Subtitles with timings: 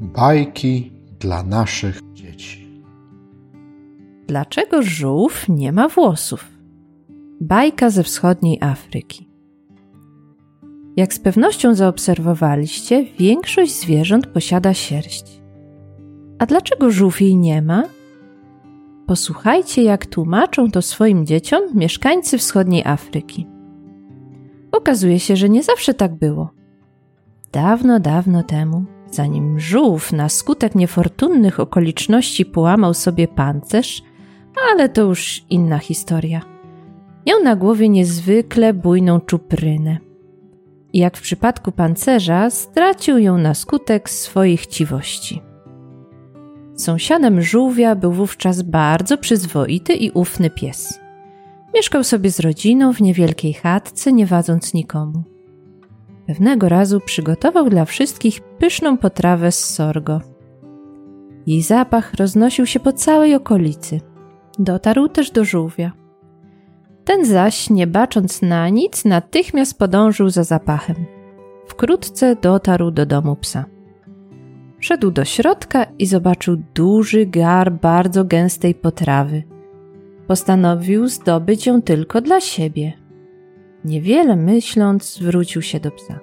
[0.00, 2.82] Bajki dla naszych dzieci.
[4.26, 6.44] Dlaczego żółw nie ma włosów?
[7.40, 9.28] Bajka ze wschodniej Afryki.
[10.96, 15.40] Jak z pewnością zaobserwowaliście, większość zwierząt posiada sierść.
[16.38, 17.84] A dlaczego żółw jej nie ma?
[19.06, 23.46] Posłuchajcie, jak tłumaczą to swoim dzieciom mieszkańcy wschodniej Afryki.
[24.72, 26.50] Okazuje się, że nie zawsze tak było.
[27.52, 34.02] Dawno, dawno temu, zanim żółw na skutek niefortunnych okoliczności połamał sobie pancerz,
[34.70, 36.40] ale to już inna historia.
[37.26, 39.98] Miał na głowie niezwykle bujną czuprynę.
[40.92, 45.42] I jak w przypadku pancerza, stracił ją na skutek swoich chciwości.
[46.74, 51.00] Sąsiadem żółwia był wówczas bardzo przyzwoity i ufny pies.
[51.74, 55.37] Mieszkał sobie z rodziną w niewielkiej chatce, nie wadząc nikomu.
[56.28, 60.20] Pewnego razu przygotował dla wszystkich pyszną potrawę z sorgo.
[61.46, 64.00] Jej zapach roznosił się po całej okolicy.
[64.58, 65.92] Dotarł też do żółwia.
[67.04, 70.96] Ten zaś, nie bacząc na nic, natychmiast podążył za zapachem.
[71.66, 73.64] Wkrótce dotarł do domu psa.
[74.80, 79.42] Wszedł do środka i zobaczył duży gar bardzo gęstej potrawy.
[80.26, 83.07] Postanowił zdobyć ją tylko dla siebie.
[83.88, 86.20] Niewiele myśląc, zwrócił się do psa.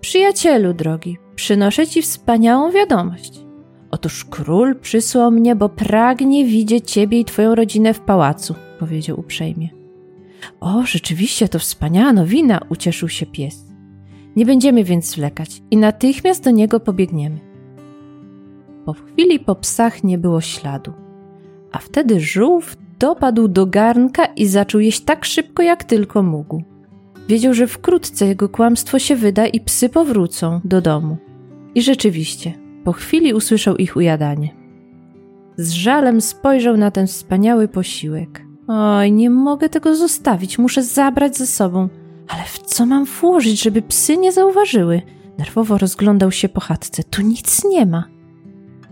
[0.00, 3.40] Przyjacielu drogi, przynoszę ci wspaniałą wiadomość.
[3.90, 9.68] Otóż król przysłał mnie, bo pragnie widzieć ciebie i twoją rodzinę w pałacu, powiedział uprzejmie.
[10.60, 13.64] O, rzeczywiście to wspaniała nowina, ucieszył się pies.
[14.36, 17.38] Nie będziemy więc zwlekać i natychmiast do niego pobiegniemy.
[18.84, 20.92] Po chwili po psach nie było śladu,
[21.72, 26.73] a wtedy żółw dopadł do garnka i zaczął jeść tak szybko, jak tylko mógł.
[27.28, 31.16] Wiedział, że wkrótce jego kłamstwo się wyda i psy powrócą do domu.
[31.74, 32.52] I rzeczywiście,
[32.84, 34.54] po chwili usłyszał ich ujadanie.
[35.56, 38.44] Z żalem spojrzał na ten wspaniały posiłek.
[38.68, 41.88] Oj, nie mogę tego zostawić, muszę zabrać ze sobą.
[42.28, 45.02] Ale w co mam włożyć, żeby psy nie zauważyły?
[45.38, 47.02] Nerwowo rozglądał się po chatce.
[47.04, 48.04] Tu nic nie ma.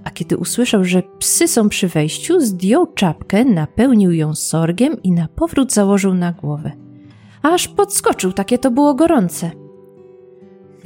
[0.05, 5.29] A kiedy usłyszał, że psy są przy wejściu, zdjął czapkę, napełnił ją sorgiem i na
[5.29, 6.73] powrót założył na głowę.
[7.43, 9.51] Aż podskoczył, takie to było gorące.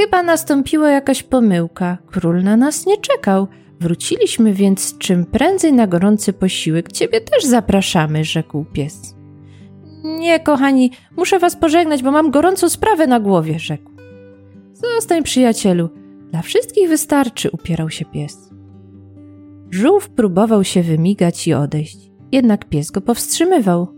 [0.01, 1.99] Chyba nastąpiła jakaś pomyłka.
[2.07, 3.49] Król na nas nie czekał.
[3.81, 6.93] Wróciliśmy więc czym prędzej na gorący posiłek.
[6.93, 9.17] Ciebie też zapraszamy, rzekł pies.
[10.05, 13.91] Nie, kochani, muszę was pożegnać, bo mam gorącą sprawę na głowie, rzekł.
[14.73, 15.89] Zostań, przyjacielu.
[16.31, 18.51] Dla wszystkich wystarczy, upierał się pies.
[19.71, 23.96] Żółw próbował się wymigać i odejść, jednak pies go powstrzymywał.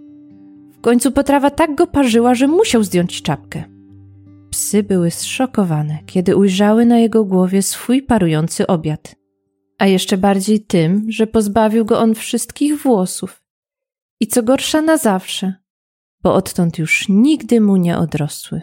[0.79, 3.65] W końcu potrawa tak go parzyła, że musiał zdjąć czapkę.
[4.51, 9.17] Psy były zszokowane, kiedy ujrzały na jego głowie swój parujący obiad.
[9.79, 13.43] A jeszcze bardziej tym, że pozbawił go on wszystkich włosów.
[14.21, 15.55] I co gorsza na zawsze,
[16.23, 18.63] bo odtąd już nigdy mu nie odrosły.